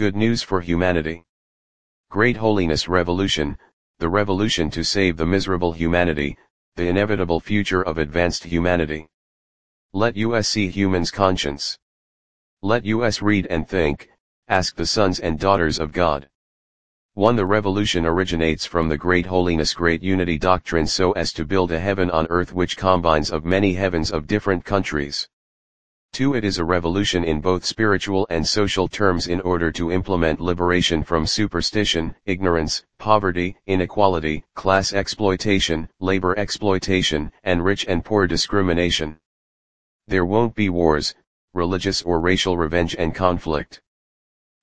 Good 0.00 0.16
news 0.16 0.42
for 0.42 0.62
humanity. 0.62 1.24
Great 2.08 2.38
Holiness 2.38 2.88
Revolution, 2.88 3.58
the 3.98 4.08
revolution 4.08 4.70
to 4.70 4.82
save 4.82 5.18
the 5.18 5.26
miserable 5.26 5.72
humanity, 5.72 6.38
the 6.76 6.88
inevitable 6.88 7.38
future 7.38 7.82
of 7.82 7.98
advanced 7.98 8.44
humanity. 8.44 9.06
Let 9.92 10.16
us 10.16 10.48
see 10.48 10.68
humans' 10.68 11.10
conscience. 11.10 11.78
Let 12.62 12.86
us 12.86 13.20
read 13.20 13.46
and 13.50 13.68
think, 13.68 14.08
ask 14.48 14.74
the 14.74 14.86
sons 14.86 15.20
and 15.20 15.38
daughters 15.38 15.78
of 15.78 15.92
God. 15.92 16.30
1. 17.12 17.36
The 17.36 17.44
revolution 17.44 18.06
originates 18.06 18.64
from 18.64 18.88
the 18.88 18.96
great 18.96 19.26
holiness 19.26 19.74
great 19.74 20.02
unity 20.02 20.38
doctrine 20.38 20.86
so 20.86 21.12
as 21.12 21.30
to 21.34 21.44
build 21.44 21.72
a 21.72 21.78
heaven 21.78 22.10
on 22.10 22.26
earth 22.30 22.54
which 22.54 22.78
combines 22.78 23.30
of 23.30 23.44
many 23.44 23.74
heavens 23.74 24.10
of 24.10 24.26
different 24.26 24.64
countries. 24.64 25.28
2. 26.12 26.34
It 26.34 26.44
is 26.44 26.58
a 26.58 26.64
revolution 26.64 27.24
in 27.24 27.40
both 27.40 27.64
spiritual 27.64 28.26
and 28.30 28.46
social 28.46 28.88
terms 28.88 29.28
in 29.28 29.40
order 29.42 29.70
to 29.72 29.92
implement 29.92 30.40
liberation 30.40 31.02
from 31.02 31.26
superstition, 31.26 32.14
ignorance, 32.26 32.84
poverty, 32.98 33.56
inequality, 33.66 34.44
class 34.54 34.92
exploitation, 34.92 35.88
labor 36.00 36.38
exploitation, 36.38 37.30
and 37.44 37.64
rich 37.64 37.86
and 37.86 38.04
poor 38.04 38.26
discrimination. 38.26 39.16
There 40.08 40.24
won't 40.24 40.54
be 40.54 40.68
wars, 40.68 41.14
religious 41.54 42.02
or 42.02 42.20
racial 42.20 42.58
revenge 42.58 42.96
and 42.98 43.14
conflict. 43.14 43.80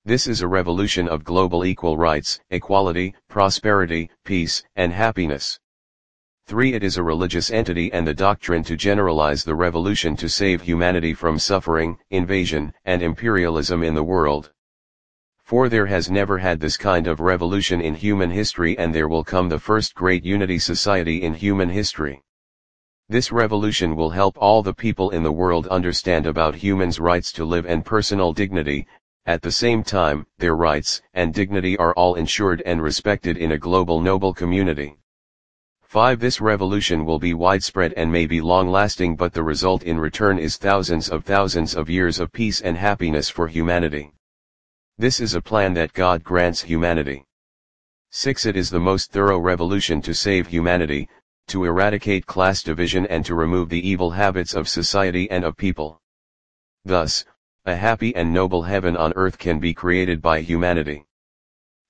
This 0.04 0.26
is 0.26 0.42
a 0.42 0.48
revolution 0.48 1.08
of 1.08 1.24
global 1.24 1.64
equal 1.64 1.96
rights, 1.96 2.40
equality, 2.50 3.14
prosperity, 3.28 4.10
peace, 4.24 4.62
and 4.76 4.92
happiness. 4.92 5.58
3. 6.48 6.72
It 6.72 6.82
is 6.82 6.96
a 6.96 7.02
religious 7.02 7.50
entity 7.50 7.92
and 7.92 8.08
the 8.08 8.14
doctrine 8.14 8.64
to 8.64 8.74
generalize 8.74 9.44
the 9.44 9.54
revolution 9.54 10.16
to 10.16 10.30
save 10.30 10.62
humanity 10.62 11.12
from 11.12 11.38
suffering, 11.38 11.98
invasion, 12.08 12.72
and 12.86 13.02
imperialism 13.02 13.82
in 13.82 13.94
the 13.94 14.02
world. 14.02 14.50
4. 15.44 15.68
There 15.68 15.84
has 15.84 16.10
never 16.10 16.38
had 16.38 16.58
this 16.58 16.78
kind 16.78 17.06
of 17.06 17.20
revolution 17.20 17.82
in 17.82 17.94
human 17.94 18.30
history 18.30 18.78
and 18.78 18.94
there 18.94 19.08
will 19.08 19.24
come 19.24 19.50
the 19.50 19.58
first 19.58 19.94
great 19.94 20.24
unity 20.24 20.58
society 20.58 21.22
in 21.22 21.34
human 21.34 21.68
history. 21.68 22.22
This 23.10 23.30
revolution 23.30 23.94
will 23.94 24.08
help 24.08 24.38
all 24.38 24.62
the 24.62 24.72
people 24.72 25.10
in 25.10 25.22
the 25.22 25.30
world 25.30 25.66
understand 25.66 26.26
about 26.26 26.54
humans' 26.54 26.98
rights 26.98 27.30
to 27.32 27.44
live 27.44 27.66
and 27.66 27.84
personal 27.84 28.32
dignity, 28.32 28.86
at 29.26 29.42
the 29.42 29.52
same 29.52 29.82
time, 29.82 30.24
their 30.38 30.56
rights 30.56 31.02
and 31.12 31.34
dignity 31.34 31.76
are 31.76 31.92
all 31.92 32.14
ensured 32.14 32.62
and 32.64 32.82
respected 32.82 33.36
in 33.36 33.52
a 33.52 33.58
global 33.58 34.00
noble 34.00 34.32
community. 34.32 34.96
5. 35.88 36.20
This 36.20 36.38
revolution 36.38 37.06
will 37.06 37.18
be 37.18 37.32
widespread 37.32 37.94
and 37.94 38.12
may 38.12 38.26
be 38.26 38.42
long-lasting 38.42 39.16
but 39.16 39.32
the 39.32 39.42
result 39.42 39.84
in 39.84 39.98
return 39.98 40.38
is 40.38 40.58
thousands 40.58 41.08
of 41.08 41.24
thousands 41.24 41.74
of 41.74 41.88
years 41.88 42.20
of 42.20 42.30
peace 42.30 42.60
and 42.60 42.76
happiness 42.76 43.30
for 43.30 43.48
humanity. 43.48 44.12
This 44.98 45.18
is 45.18 45.32
a 45.32 45.40
plan 45.40 45.72
that 45.74 45.94
God 45.94 46.22
grants 46.22 46.60
humanity. 46.60 47.24
6. 48.10 48.44
It 48.44 48.54
is 48.54 48.68
the 48.68 48.78
most 48.78 49.12
thorough 49.12 49.38
revolution 49.38 50.02
to 50.02 50.12
save 50.12 50.46
humanity, 50.46 51.08
to 51.46 51.64
eradicate 51.64 52.26
class 52.26 52.62
division 52.62 53.06
and 53.06 53.24
to 53.24 53.34
remove 53.34 53.70
the 53.70 53.88
evil 53.88 54.10
habits 54.10 54.52
of 54.52 54.68
society 54.68 55.30
and 55.30 55.42
of 55.42 55.56
people. 55.56 56.02
Thus, 56.84 57.24
a 57.64 57.74
happy 57.74 58.14
and 58.14 58.30
noble 58.30 58.62
heaven 58.62 58.94
on 58.94 59.14
earth 59.16 59.38
can 59.38 59.58
be 59.58 59.72
created 59.72 60.20
by 60.20 60.42
humanity. 60.42 61.06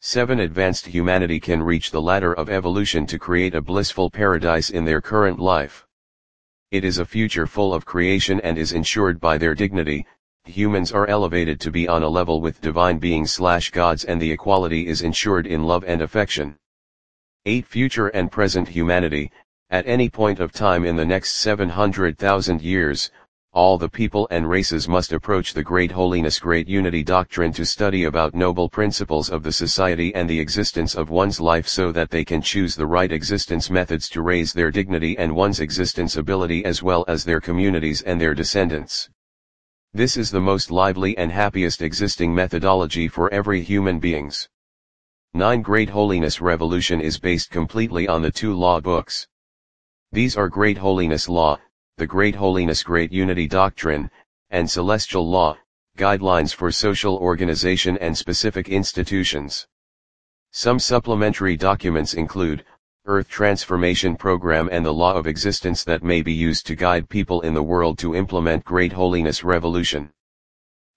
7. 0.01 0.39
Advanced 0.39 0.87
humanity 0.87 1.41
can 1.41 1.61
reach 1.61 1.91
the 1.91 2.01
ladder 2.01 2.33
of 2.33 2.49
evolution 2.49 3.05
to 3.07 3.19
create 3.19 3.57
a 3.57 3.61
blissful 3.61 4.09
paradise 4.09 4.71
in 4.71 4.85
their 4.85 5.01
current 5.01 5.41
life. 5.41 5.85
It 6.71 6.85
is 6.85 6.99
a 6.99 7.05
future 7.05 7.49
full 7.49 7.75
of 7.75 7.85
creation 7.85 8.41
and 8.43 8.57
is 8.57 8.73
ensured 8.73 9.19
by 9.19 9.39
their 9.39 9.57
dignity, 9.57 10.07
humans 10.45 10.93
are 10.93 11.09
elevated 11.09 11.61
to 11.61 11.73
be 11.73 11.89
on 11.89 12.05
a 12.05 12.09
level 12.09 12.41
with 12.41 12.61
divine 12.61 12.99
beings 12.99 13.33
slash 13.33 13.71
gods 13.71 14.05
and 14.05 14.23
the 14.23 14.31
equality 14.31 14.87
is 14.87 15.03
ensured 15.03 15.49
in 15.49 15.65
love 15.65 15.83
and 15.85 16.01
affection. 16.01 16.57
8. 17.45 17.67
Future 17.67 18.09
and 18.09 18.31
present 18.31 18.69
humanity, 18.69 19.33
at 19.71 19.87
any 19.87 20.09
point 20.09 20.39
of 20.39 20.53
time 20.53 20.85
in 20.85 20.95
the 20.95 21.05
next 21.05 21.34
700,000 21.34 22.62
years, 22.62 23.11
all 23.53 23.78
the 23.78 23.88
people 23.88 24.28
and 24.31 24.48
races 24.48 24.88
must 24.88 25.12
approach 25.12 25.54
the 25.54 25.62
great 25.62 25.91
holiness 25.91 26.38
great 26.38 26.69
unity 26.69 27.03
doctrine 27.03 27.53
to 27.53 27.64
study 27.64 28.04
about 28.04 28.34
noble 28.34 28.69
principles 28.69 29.31
of 29.31 29.42
the 29.42 29.50
society 29.50 30.14
and 30.14 30.28
the 30.28 30.38
existence 30.38 30.94
of 30.94 31.09
one's 31.09 31.41
life 31.41 31.66
so 31.66 31.91
that 31.91 32.10
they 32.10 32.25
can 32.25 32.42
choose 32.42 32.76
the 32.76 32.86
right 32.86 33.10
existence 33.10 33.70
methods 33.70 34.09
to 34.09 34.20
raise 34.20 34.53
their 34.53 34.70
dignity 34.70 35.16
and 35.16 35.34
one's 35.34 35.60
existence 35.60 36.16
ability 36.16 36.64
as 36.66 36.82
well 36.82 37.04
as 37.09 37.25
their 37.25 37.41
communities 37.41 38.03
and 38.03 38.20
their 38.20 38.34
descendants. 38.34 39.09
This 39.94 40.19
is 40.19 40.30
the 40.30 40.41
most 40.41 40.70
lively 40.70 41.16
and 41.16 41.32
happiest 41.32 41.80
existing 41.80 42.34
methodology 42.34 43.09
for 43.09 43.32
every 43.32 43.62
human 43.62 43.98
beings. 43.98 44.47
9 45.32 45.62
Great 45.62 45.88
Holiness 45.88 46.42
Revolution 46.42 47.00
is 47.00 47.19
based 47.19 47.50
completely 47.50 48.06
on 48.06 48.20
the 48.20 48.30
two 48.30 48.54
law 48.54 48.80
books. 48.80 49.26
These 50.12 50.36
are 50.36 50.48
Great 50.48 50.76
Holiness 50.76 51.28
Law, 51.28 51.59
the 51.98 52.06
Great 52.06 52.36
Holiness 52.36 52.84
Great 52.84 53.10
Unity 53.10 53.48
Doctrine, 53.48 54.09
and 54.50 54.70
Celestial 54.70 55.28
Law, 55.28 55.59
Guidelines 55.97 56.54
for 56.54 56.70
Social 56.70 57.16
Organization 57.16 57.98
and 57.98 58.16
Specific 58.16 58.69
Institutions. 58.69 59.66
Some 60.53 60.78
supplementary 60.78 61.56
documents 61.56 62.14
include, 62.14 62.64
Earth 63.04 63.28
Transformation 63.28 64.14
Program 64.14 64.69
and 64.70 64.86
the 64.86 64.94
Law 64.94 65.14
of 65.14 65.26
Existence 65.26 65.82
that 65.82 66.04
may 66.04 66.22
be 66.22 66.32
used 66.32 66.69
to 66.69 66.76
guide 66.76 67.09
people 67.09 67.41
in 67.41 67.53
the 67.53 67.64
world 67.64 67.98
to 67.98 68.15
implement 68.15 68.65
Great 68.65 68.92
Holiness 68.92 69.42
Revolution. 69.42 70.12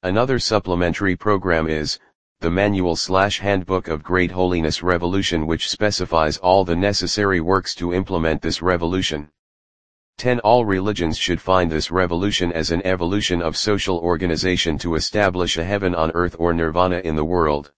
Another 0.04 0.38
supplementary 0.38 1.16
program 1.16 1.68
is, 1.68 1.98
the 2.42 2.52
Manual 2.52 2.96
slash 2.96 3.40
Handbook 3.40 3.88
of 3.88 4.04
Great 4.04 4.30
Holiness 4.30 4.84
Revolution 4.84 5.48
which 5.48 5.68
specifies 5.68 6.38
all 6.38 6.64
the 6.64 6.76
necessary 6.76 7.42
works 7.42 7.74
to 7.74 7.92
implement 7.92 8.44
this 8.44 8.62
revolution. 8.62 9.32
10. 10.18 10.40
All 10.42 10.66
religions 10.66 11.18
should 11.18 11.42
find 11.42 11.72
this 11.72 11.90
revolution 11.90 12.52
as 12.52 12.72
an 12.72 12.86
evolution 12.86 13.42
of 13.42 13.58
social 13.58 13.98
organization 13.98 14.78
to 14.78 14.96
establish 14.96 15.58
a 15.58 15.64
heaven 15.64 15.96
on 15.96 16.12
earth 16.12 16.36
or 16.38 16.54
nirvana 16.54 17.00
in 17.00 17.16
the 17.16 17.26
world. 17.26 17.72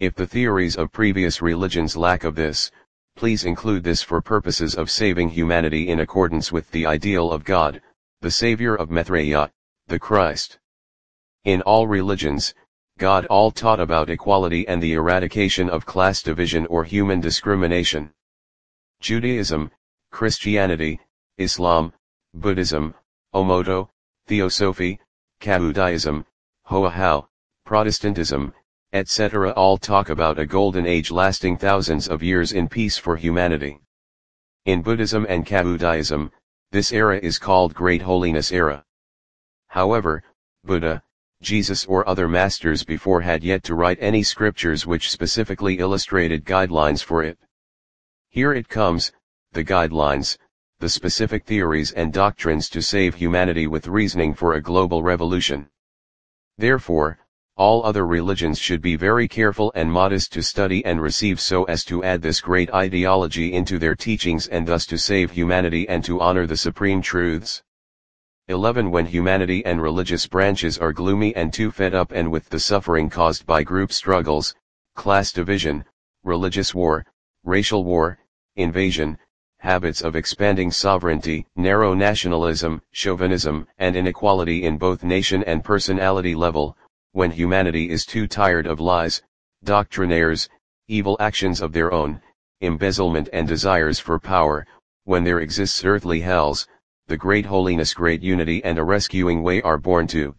If 0.00 0.14
the 0.14 0.26
theories 0.26 0.76
of 0.76 0.90
previous 0.90 1.40
religions 1.40 1.96
lack 1.96 2.24
of 2.24 2.34
this, 2.34 2.70
please 3.14 3.44
include 3.44 3.84
this 3.84 4.02
for 4.02 4.20
purposes 4.20 4.74
of 4.74 4.90
saving 4.90 5.28
humanity 5.28 5.88
in 5.88 6.00
accordance 6.00 6.50
with 6.50 6.70
the 6.70 6.86
ideal 6.86 7.30
of 7.30 7.44
God, 7.44 7.80
the 8.20 8.30
Savior 8.30 8.74
of 8.74 8.90
Maitreya, 8.90 9.52
the 9.86 9.98
Christ. 9.98 10.58
In 11.44 11.62
all 11.62 11.86
religions, 11.86 12.54
God 12.98 13.26
all 13.26 13.50
taught 13.50 13.80
about 13.80 14.10
equality 14.10 14.66
and 14.68 14.82
the 14.82 14.92
eradication 14.92 15.68
of 15.68 15.86
class 15.86 16.22
division 16.22 16.66
or 16.66 16.84
human 16.84 17.20
discrimination. 17.20 18.12
Judaism, 19.00 19.70
Christianity, 20.10 21.00
Islam, 21.38 21.92
Buddhism, 22.34 22.94
Omoto, 23.34 23.88
Theosophy, 24.26 25.00
Caodaism, 25.40 26.24
Hoahau, 26.68 27.26
Protestantism, 27.64 28.52
etc. 28.92 29.52
all 29.52 29.78
talk 29.78 30.10
about 30.10 30.38
a 30.38 30.46
golden 30.46 30.86
age 30.86 31.10
lasting 31.10 31.56
thousands 31.56 32.08
of 32.08 32.22
years 32.22 32.52
in 32.52 32.68
peace 32.68 32.98
for 32.98 33.16
humanity. 33.16 33.80
In 34.66 34.82
Buddhism 34.82 35.26
and 35.28 35.46
Caodaism, 35.46 36.30
this 36.70 36.92
era 36.92 37.18
is 37.18 37.38
called 37.38 37.74
Great 37.74 38.02
Holiness 38.02 38.52
Era. 38.52 38.84
However, 39.68 40.22
Buddha, 40.64 41.02
Jesus 41.40 41.86
or 41.86 42.08
other 42.08 42.28
masters 42.28 42.84
before 42.84 43.20
had 43.20 43.42
yet 43.42 43.64
to 43.64 43.74
write 43.74 43.98
any 44.00 44.22
scriptures 44.22 44.86
which 44.86 45.10
specifically 45.10 45.78
illustrated 45.78 46.44
guidelines 46.44 47.02
for 47.02 47.22
it. 47.24 47.38
Here 48.28 48.52
it 48.52 48.68
comes, 48.68 49.10
the 49.52 49.64
guidelines, 49.64 50.38
the 50.82 50.88
specific 50.88 51.44
theories 51.44 51.92
and 51.92 52.12
doctrines 52.12 52.68
to 52.68 52.82
save 52.82 53.14
humanity 53.14 53.68
with 53.68 53.86
reasoning 53.86 54.34
for 54.34 54.54
a 54.54 54.60
global 54.60 55.00
revolution. 55.00 55.68
Therefore, 56.58 57.20
all 57.56 57.86
other 57.86 58.04
religions 58.04 58.58
should 58.58 58.82
be 58.82 58.96
very 58.96 59.28
careful 59.28 59.70
and 59.76 59.92
modest 59.92 60.32
to 60.32 60.42
study 60.42 60.84
and 60.84 61.00
receive 61.00 61.40
so 61.40 61.62
as 61.66 61.84
to 61.84 62.02
add 62.02 62.20
this 62.20 62.40
great 62.40 62.68
ideology 62.74 63.52
into 63.52 63.78
their 63.78 63.94
teachings 63.94 64.48
and 64.48 64.66
thus 64.66 64.84
to 64.86 64.98
save 64.98 65.30
humanity 65.30 65.88
and 65.88 66.04
to 66.04 66.20
honor 66.20 66.48
the 66.48 66.56
supreme 66.56 67.00
truths. 67.00 67.62
11 68.48 68.90
When 68.90 69.06
humanity 69.06 69.64
and 69.64 69.80
religious 69.80 70.26
branches 70.26 70.78
are 70.78 70.92
gloomy 70.92 71.32
and 71.36 71.52
too 71.52 71.70
fed 71.70 71.94
up 71.94 72.10
and 72.10 72.28
with 72.28 72.48
the 72.48 72.58
suffering 72.58 73.08
caused 73.08 73.46
by 73.46 73.62
group 73.62 73.92
struggles, 73.92 74.56
class 74.96 75.30
division, 75.30 75.84
religious 76.24 76.74
war, 76.74 77.06
racial 77.44 77.84
war, 77.84 78.18
invasion, 78.56 79.16
habits 79.62 80.02
of 80.02 80.16
expanding 80.16 80.72
sovereignty, 80.72 81.46
narrow 81.54 81.94
nationalism, 81.94 82.82
chauvinism, 82.90 83.64
and 83.78 83.94
inequality 83.94 84.64
in 84.64 84.76
both 84.76 85.04
nation 85.04 85.44
and 85.44 85.62
personality 85.62 86.34
level, 86.34 86.76
when 87.12 87.30
humanity 87.30 87.88
is 87.88 88.04
too 88.04 88.26
tired 88.26 88.66
of 88.66 88.80
lies, 88.80 89.22
doctrinaires, 89.64 90.48
evil 90.88 91.16
actions 91.20 91.60
of 91.60 91.72
their 91.72 91.92
own, 91.92 92.20
embezzlement 92.60 93.28
and 93.32 93.46
desires 93.46 94.00
for 94.00 94.18
power, 94.18 94.66
when 95.04 95.22
there 95.22 95.38
exists 95.38 95.84
earthly 95.84 96.20
hells, 96.20 96.66
the 97.06 97.16
great 97.16 97.46
holiness 97.46 97.94
great 97.94 98.20
unity 98.20 98.64
and 98.64 98.78
a 98.78 98.84
rescuing 98.84 99.44
way 99.44 99.62
are 99.62 99.78
born 99.78 100.08
to 100.08 100.34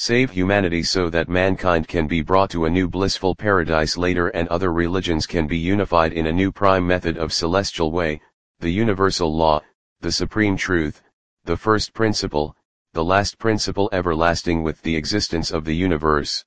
Save 0.00 0.30
humanity 0.30 0.84
so 0.84 1.10
that 1.10 1.28
mankind 1.28 1.88
can 1.88 2.06
be 2.06 2.22
brought 2.22 2.50
to 2.50 2.66
a 2.66 2.70
new 2.70 2.86
blissful 2.86 3.34
paradise 3.34 3.96
later 3.96 4.28
and 4.28 4.46
other 4.46 4.72
religions 4.72 5.26
can 5.26 5.48
be 5.48 5.58
unified 5.58 6.12
in 6.12 6.28
a 6.28 6.32
new 6.32 6.52
prime 6.52 6.86
method 6.86 7.18
of 7.18 7.32
celestial 7.32 7.90
way, 7.90 8.20
the 8.60 8.70
universal 8.70 9.32
law, 9.32 9.60
the 10.00 10.10
supreme 10.10 10.56
truth, 10.56 11.00
the 11.44 11.56
first 11.56 11.92
principle, 11.94 12.56
the 12.92 13.04
last 13.04 13.38
principle 13.38 13.88
everlasting 13.92 14.64
with 14.64 14.82
the 14.82 14.96
existence 14.96 15.52
of 15.52 15.64
the 15.64 15.76
universe. 15.76 16.44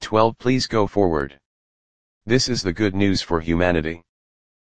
12 0.00 0.36
Please 0.38 0.66
go 0.66 0.88
forward. 0.88 1.38
This 2.26 2.48
is 2.48 2.62
the 2.62 2.72
good 2.72 2.96
news 2.96 3.22
for 3.22 3.38
humanity. 3.40 4.02